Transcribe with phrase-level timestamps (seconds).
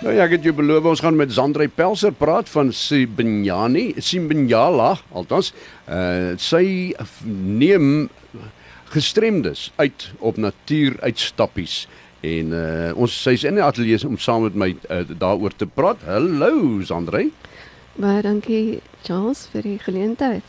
[0.00, 4.94] Nou ja, ek het jou beloof ons gaan met Zandrey Pelser praat van Sibinyani, Simbinyala,
[5.12, 5.50] althans.
[5.84, 6.94] Uh sy
[7.28, 8.08] neem
[8.94, 11.82] gestremdes uit op natuuruitstappies
[12.24, 16.00] en uh ons sy's in die ateljee om saam met my uh, daaroor te praat.
[16.08, 17.28] Hallo Zandrey.
[17.98, 20.46] Baie dankie Charles vir die geleentheid.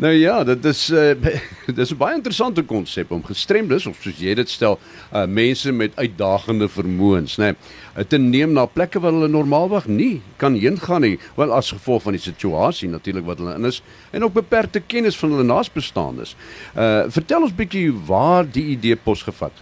[0.00, 1.12] Nou ja, dit is uh,
[1.68, 4.78] dit is 'n baie interessante konsep om gestremdes of soos jy dit stel,
[5.12, 10.22] uh, mense met uitdagende vermoëns, nê, nee, te neem na plekke waar hulle normaalweg nie
[10.36, 13.82] kan heen gaan nie, wel as gevolg van die situasie natuurlik wat hulle in is
[14.10, 16.34] en ook beperkte kennis van hulle naasbestaandes.
[16.74, 19.52] Uh vertel ons bietjie waar die idee posgevat.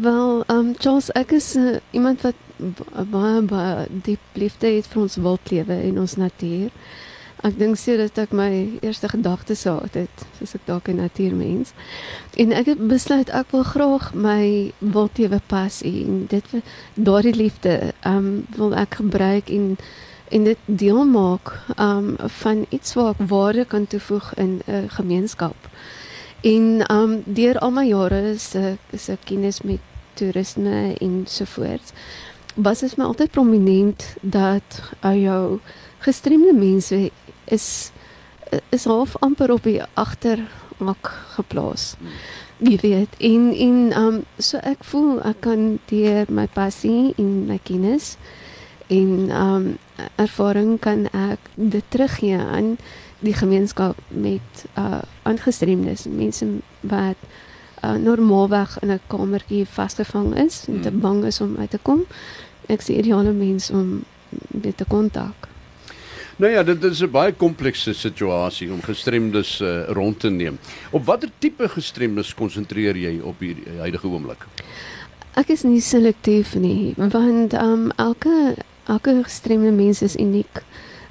[0.00, 2.34] Wel, um, Charles, ek is uh, iemand wat
[3.08, 6.68] baie baie diep liefde het vir ons wildlewe en ons natuur.
[7.48, 8.50] Ek dink sê dat ek my
[8.84, 11.72] eerste gedagtes gehad het, soos ek dalk 'n natuurmens.
[12.36, 16.44] En ek het besluit ek wil graag my wildlewe passie en dit
[16.94, 19.78] daardie liefde um, wil ek gebruik en
[20.28, 25.56] en dit deel maak um, van iets wat ek waarde kan toevoeg in 'n gemeenskap.
[26.46, 29.82] En um, deur al my jare is ek is ek kennis met
[30.14, 31.90] toerisme en so voort.
[32.54, 35.58] Was dit my altyd prominent dat uh, jou
[36.06, 37.10] gestremde mense
[37.50, 37.68] is
[38.70, 41.96] is half amper op die agtermak geplaas.
[42.62, 47.58] Jy weet, en en um so ek voel ek kan deur my passie en my
[47.66, 48.14] kennis
[48.86, 49.78] en um
[50.16, 52.76] ervaring kan ek dit teruggee aan
[53.18, 56.46] die gemeenskap met uh aangestremdes, mense
[56.80, 57.16] wat
[57.82, 61.00] uh normaalweg in 'n kamertjie vasgevang is en te hmm.
[61.00, 62.06] bang is om uit te kom.
[62.68, 64.04] Ek sien ideale mens om
[64.50, 65.48] met te kontak.
[66.36, 70.58] Nou ja, dit is 'n baie komplekse situasie om gestremdes uh, rond te neem.
[70.90, 74.46] Op watter tipe gestremdes konsentreer jy op hier huidige oomblik?
[75.34, 80.62] Ek is nie selektief nie, want um elke elke gestremde mens is uniek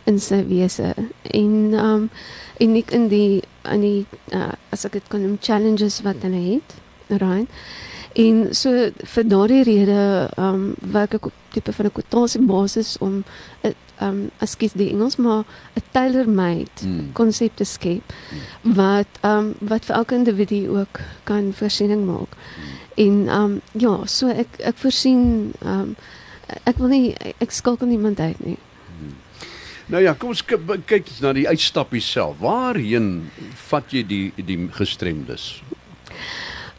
[0.06, 0.94] in sy wese
[1.34, 2.10] en um
[2.60, 6.76] uniek in die in die uh, as ek dit kan noem challenges wat hulle het,
[7.20, 7.50] right?
[8.16, 8.72] En so
[9.16, 10.04] vir daardie rede
[10.40, 13.24] um werk ek op tipe van 'n kwotasie basis om
[13.64, 15.44] 'n um ekskuus die Engels maar
[15.76, 17.12] 'n tailor-made hmm.
[17.14, 17.56] konsep mm.
[17.56, 18.74] te skep mm.
[18.76, 22.32] wat um wat vir elke individu ook kan voorsiening maak.
[22.36, 22.64] Mm.
[22.96, 25.96] En um ja, so ek ek voorsien um
[26.64, 28.58] ek wil nie ek skakel niemand uit nie.
[28.98, 29.16] Hmm.
[29.86, 32.40] Nou ja, kom ons kyk na die uitstappie self.
[32.42, 33.30] Waarheen
[33.70, 35.64] vat jy die die gestremdes?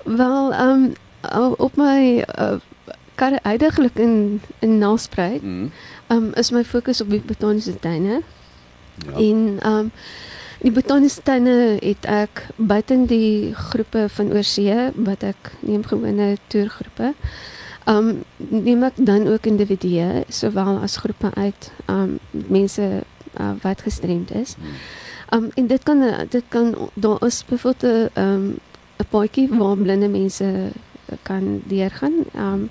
[0.07, 0.95] Wel, um
[1.59, 2.59] op my uh,
[3.17, 5.43] kar uiteindelik in in Nelspruit.
[5.43, 5.71] Mm.
[6.07, 8.23] Um is my fokus op die botaniese tuine.
[9.07, 9.13] Ja.
[9.13, 9.93] En um
[10.61, 17.15] die botaniese tuine het ek buiten die groepe van oorsee wat ek neem gewone toergroepe.
[17.87, 22.83] Um neem ek dan ook individue sowel as groepe uit um mense
[23.39, 24.57] uh, wat gestremd is.
[25.35, 28.59] Um en dit kan dit kan daar is byvoorbeeld 'n um
[28.99, 30.71] 'n paadjie waar blinde mense
[31.23, 32.25] kan deurgaan.
[32.35, 32.71] Um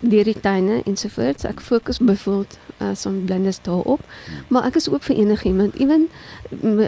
[0.00, 1.44] deur die tuine ensovoorts.
[1.44, 4.00] Ek fokus byvoorbeeld uh, som blindes daarop,
[4.48, 6.08] maar ek is ook vir enigiemand, ewen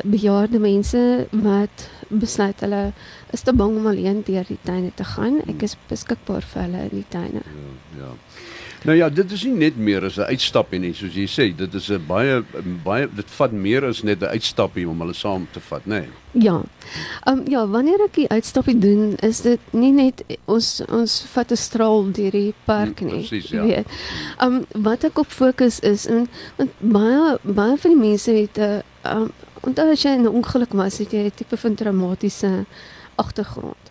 [0.04, 2.92] bejaarde mense wat besluit hulle
[3.32, 5.40] is te bang om alleen deur die tuine te gaan.
[5.48, 7.42] Ek is beskikbaar vir hulle in die tuine.
[7.42, 8.04] Ja.
[8.04, 8.12] ja.
[8.86, 11.74] Nou ja, dit is nie net meer as 'n uitstappie nie, soos jy sê, dit
[11.74, 12.44] is 'n baie
[12.84, 16.00] baie dit vat meer as net 'n uitstappie om hulle saam te vat, nê?
[16.00, 16.08] Nee.
[16.32, 16.62] Ja.
[17.26, 21.50] Ehm um, ja, wanneer ek die uitstappie doen, is dit nie net ons ons vat
[21.50, 23.26] 'n straal deur die park nie.
[23.26, 23.64] Presies, ja.
[23.64, 23.84] Ehm
[24.38, 28.82] um, wat ek op fokus is en want baie baie van die mense het 'n
[29.02, 29.32] ehm um,
[29.68, 32.64] onthou as jy 'n ongeluk was, het jy 'n tipe van traumatiese
[33.14, 33.84] agtergrond.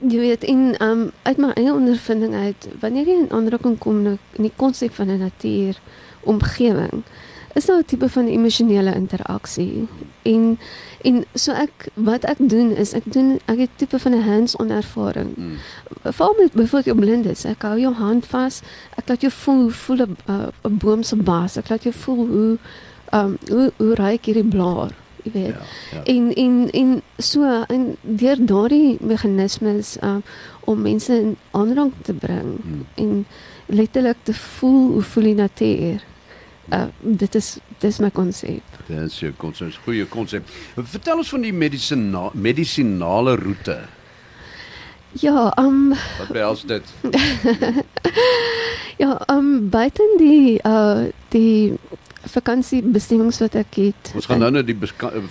[0.00, 4.18] Jy weet in um uit my eie ondervinding uit wanneer jy in aanraking kom met
[4.36, 5.80] die konsep van 'n natuur
[6.22, 7.04] omgewing
[7.56, 9.88] is daar 'n tipe van emosionele interaksie
[10.22, 10.58] en
[11.00, 14.70] en so ek wat ek doen is ek doen ek het tipe van 'n hands-on
[14.70, 15.36] ervaring.
[15.36, 15.56] Mm.
[16.02, 18.60] Veral met byvoorbeeld blindes, ek hou jou hand vas,
[18.96, 22.26] ek laat jou voel hoe voel 'n uh, boom se bas, ek laat jou voel
[22.26, 22.58] hoe
[23.12, 24.90] um hoe hoe raak hierdie blaar
[25.26, 25.54] jy weet.
[25.54, 26.02] Ja, ja.
[26.12, 30.22] En en en so en deur daardie meganismes um,
[30.64, 32.86] om mense in aanraking te bring hmm.
[32.94, 33.26] en
[33.66, 36.04] letterlik te voel hoe voel die natuur.
[36.66, 38.78] Uh, dit is dit is my konsep.
[38.86, 40.42] Dit is 'n konsep, goeie konsep.
[40.74, 43.78] Vertel ons van die medisina medisinale roete.
[45.20, 46.82] Ja, um Wat behels dit?
[49.02, 51.78] ja, um buiten die uh die
[52.26, 54.12] vakansiebestemmings wat ek het.
[54.14, 54.76] Ons gaan nou net die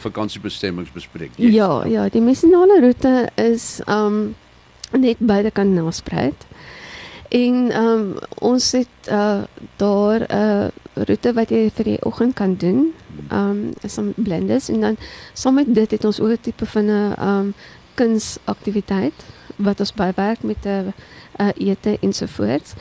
[0.03, 1.31] vakansiebestemmings bespreek.
[1.35, 1.53] Yes.
[1.53, 4.35] Ja, ja, die missionale roete is um
[4.91, 6.45] net by die kanaal spruit.
[7.35, 8.03] En um,
[8.39, 9.43] ons het uh,
[9.75, 12.93] daar 'n uh, roete wat jy vir die oggend kan doen.
[13.31, 14.97] Um, is om blendes en dan
[15.33, 17.53] saam met dit het ons ook 'n tipe van 'n um,
[17.93, 19.13] kunsaktiwiteit
[19.55, 20.93] wat ons bywerk met 'n
[21.39, 22.73] uh, ete ensovoorts.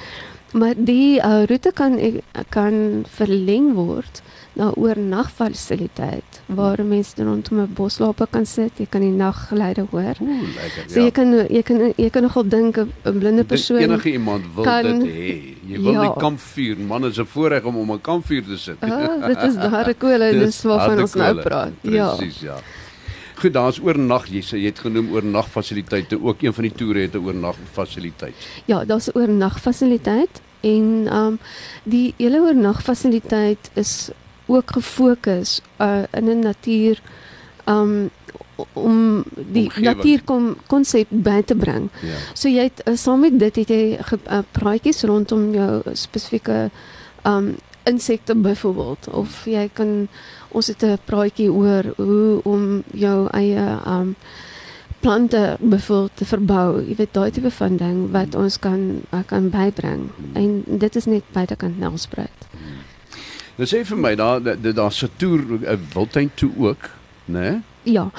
[0.55, 1.99] Maar die uh, roete kan
[2.55, 4.23] kan verleng word
[4.55, 10.15] na oornagfasiliteit waar mense rondom 'n boslape kan sit, jy kan die naggeluide hoor.
[10.21, 10.85] Ooh, lekker.
[10.87, 14.65] So jy kan jy kan jy kan nogal dink 'n blinde persoon enige iemand wil
[14.65, 15.56] kan, dit hê.
[15.67, 16.01] Jy wil ja.
[16.01, 18.77] die kampvuur, man is 'n voorreg om om 'n kampvuur te sit.
[18.81, 21.73] Ah, dit is daar kole dis waarvan ons nou praat.
[21.81, 22.15] Ja.
[22.15, 22.57] Presies, ja.
[23.35, 27.15] Goed, daar's oornag, jy sê jy het genoem oornagfasiliteite, ook een van die toere het
[27.15, 28.35] 'n oornagfasiliteit.
[28.65, 31.39] Ja, daar's 'n oornagfasiliteit en ehm um,
[31.83, 34.11] die hele oornagfasiliteit is
[34.47, 37.01] ook gefokus uh, in 'n natuur
[37.65, 38.11] um
[38.73, 41.89] om die natuurkom konsep by te bring.
[42.03, 42.19] Ja.
[42.35, 46.71] So jy het uh, saam met dit het jy uh, praatjies rondom jou spesifieke
[47.25, 50.09] um insekte byvoorbeeld of jy kan
[50.49, 54.17] ons het 'n praatjie oor hoe om jou eie um
[55.00, 56.88] plante byvoorbeeld te verbou.
[56.88, 60.09] Jy weet daai tipe van ding wat ons kan uh, kan bybring.
[60.32, 62.49] En dit is net buitekant Nelspruit.
[63.56, 66.91] Nou sê vir my daar daar's 'n toer 'n wildtuin toe ook,
[67.25, 67.41] né?
[67.41, 67.61] Nee?
[67.82, 68.11] Ja.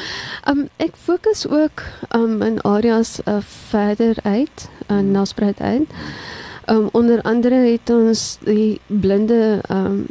[0.48, 1.82] Um ek fokus ook
[2.16, 3.38] um in areas uh,
[3.70, 5.90] verder uit, uh, Nelspruit uit.
[6.70, 10.06] Um onder andere het ons die blinde um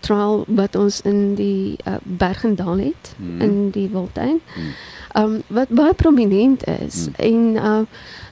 [0.00, 3.40] trial wat ons in die uh, Bergendal het hmm.
[3.40, 4.40] in die wildtuin.
[4.54, 4.72] Hmm
[5.16, 7.14] um, wat baie prominent is hmm.
[7.16, 7.80] en uh,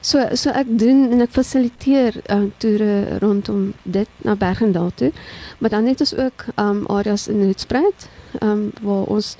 [0.01, 5.11] so so ek doen en ek fasiliteer uh, toere rondom dit na Bergendal toe
[5.59, 8.09] maar dan het ons ook um, areas in Hoedspruit
[8.41, 9.35] um, waar ons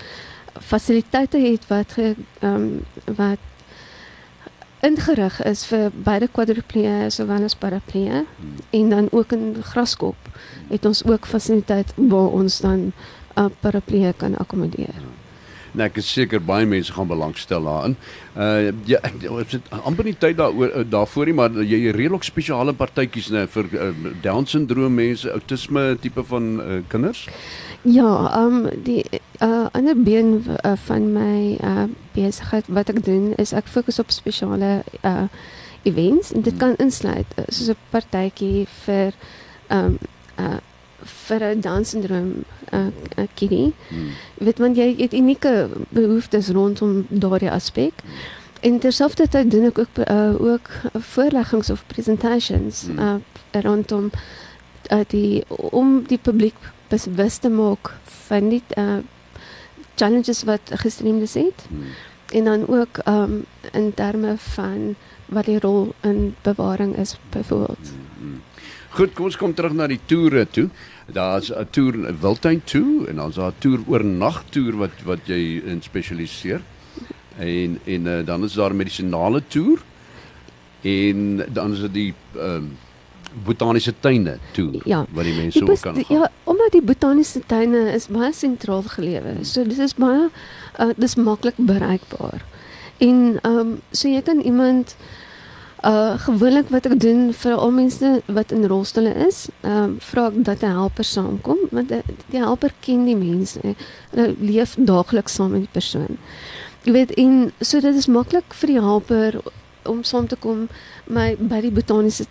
[0.56, 2.86] fasiliteite het wat ge, um,
[3.18, 3.42] wat
[4.86, 8.56] ingerig is vir beide kwadriplee sowel as paraplee hmm.
[8.80, 10.32] en dan ook in Graskop
[10.70, 12.92] het ons ook fasiliteit waar ons dan
[13.36, 14.94] uh, paraplee kan akkommodeer.
[14.94, 15.16] Hmm.
[15.76, 17.98] Nee, ek is seker baie mense gaan belangstel daarin.
[18.40, 19.02] Uh ja,
[19.32, 23.28] ons het amper nie tyd daaroor uh, daarvoor nie, maar jy het redelik spesiale partytjies
[23.36, 23.92] nê vir uh,
[24.24, 27.26] down syndroom mense, outisme tipe van uh, kinders.
[27.84, 29.04] Ja, um die
[29.42, 34.12] uh ander been uh, van my uh besigheid wat ek doen is ek fokus op
[34.12, 35.28] spesiale uh
[35.84, 36.60] events en dit hmm.
[36.60, 39.14] kan insluit uh, soos 'n partytjie vir
[39.70, 39.98] um
[40.40, 40.60] uh
[41.06, 42.44] vir 'n down syndroom
[42.74, 42.88] uh,
[43.18, 43.74] uh, kindie.
[43.90, 44.10] Hmm.
[44.38, 47.94] Weet want jy het unieke behoeftes rondom daardie aspek.
[48.60, 53.00] En terselfdertyd doen ek ook uh, ook voorleggings of presentations hmm.
[53.00, 54.10] uh, rondom
[54.92, 57.94] uh, die om die publiek bewus te maak
[58.28, 59.04] van die uh,
[59.96, 61.66] challenges wat gestremdes het.
[61.68, 61.84] Hmm.
[62.26, 64.96] En dan ook um, in terme van
[65.26, 67.92] wat die rol in bewaring is byvoorbeeld.
[67.92, 68.08] Hmm.
[68.20, 68.42] hmm.
[68.96, 70.70] Goed, kom ons kom terug na die toere toe.
[71.12, 75.62] Daar's 'n toer Wildtuin toe en dan's daar 'n toer oornag toer wat wat jy
[75.66, 76.62] in spesialiseer.
[77.38, 79.84] En en uh, dan is daar 'n medisinale toer.
[80.82, 82.78] En dan is dit die ehm um,
[83.44, 86.18] botaniese tuine toe ja, waar die mense ook kan gaan.
[86.18, 89.36] Ja, omdat die botaniese tuine is baie sentraal gelewe.
[89.36, 89.44] Hmm.
[89.44, 90.30] So dit is baie
[90.80, 92.46] uh, dis maklik bereikbaar.
[92.98, 94.96] En ehm um, so jy kan iemand
[95.86, 100.24] Uh gewoonlik wat ek doen vir al mense wat in rolstoele is, ehm uh, vra
[100.32, 101.92] ek dat 'n helper saamkom want
[102.32, 103.60] die helper ken die mense.
[104.10, 106.18] Hulle leef daagliks saam met die persoon.
[106.84, 109.38] Jy weet en so dit is maklik vir die helper
[109.86, 110.68] om saam te kom
[111.08, 112.26] my by die botaniese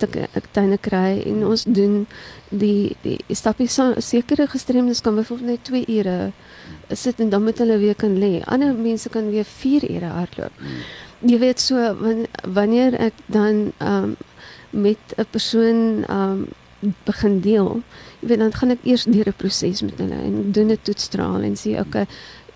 [0.52, 2.06] tuine kry en ons doen
[2.50, 6.32] die die stappie sekere gestremdes kan byvoorbeeld net 2 ure
[6.92, 8.42] sit en dan moet hulle weer kan lê.
[8.46, 10.52] Ander mense kan weer 4 ure hardloop.
[10.58, 10.84] Hmm
[11.24, 11.80] jy weet so
[12.56, 14.16] wanneer ek dan um,
[14.70, 16.46] met 'n persoon um,
[17.04, 17.82] begin deel,
[18.20, 21.42] jy weet dan gaan ek eers deur 'n proses met hulle en doen 'n toetsstraal
[21.42, 22.06] en sê okay,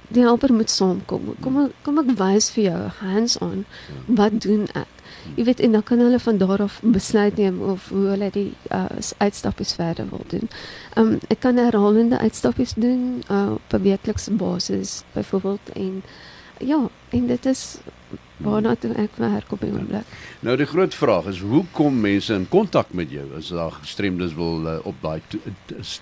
[0.09, 1.35] die helper moet saamkom.
[1.41, 3.65] Kom kom ek wys vir jou hands on
[4.07, 4.95] wat doen ek?
[5.37, 8.53] Jy weet en dan kan hulle van daar af besluit neem of hoe hulle die
[8.73, 8.87] uh,
[9.19, 10.49] uitstappies verder wil doen.
[10.97, 16.03] Um ek kan herhalende uitstappies doen uh, op 'n weeklikse basis byvoorbeeld en
[16.59, 17.79] ja, en dit is
[18.37, 20.07] waarna toe ek werk op die oomblik.
[20.41, 24.35] Nou die groot vraag is hoe kom mense in kontak met jou as daar gestremdes
[24.35, 25.21] wil uh, op daai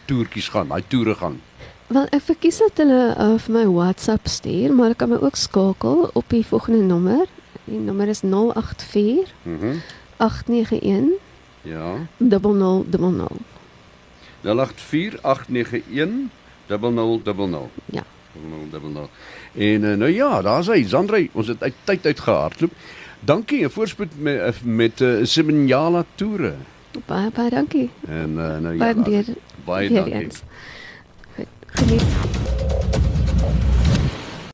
[0.05, 1.41] toertjies gaan, daai toere gaan?
[1.87, 5.37] Wel ek verkies dat hulle uh, vir my WhatsApp stuur, maar ek kan my ook
[5.39, 7.27] skakel op die volgende nommer.
[7.67, 9.79] Die nommer is 084 mhm
[10.17, 11.19] 891
[11.63, 12.07] Ja.
[12.19, 13.31] 0000.
[14.41, 16.31] 084 891
[16.67, 17.71] 0000.
[17.85, 18.03] Ja.
[18.71, 19.09] 0000.
[19.53, 22.73] En uh, nou ja, daar's hy, Zandrey, ons het uit tyd uit gehardloop.
[23.21, 26.55] Dankie en voorspoed met met uh, Simenyala toere.
[27.07, 27.91] Baie baie dankie.
[28.09, 28.95] En uh, nou ja.
[28.95, 29.25] Baie
[29.65, 30.13] baie dankie.
[30.13, 30.43] eens.
[31.75, 31.99] 肯定。
[31.99, 32.66] 是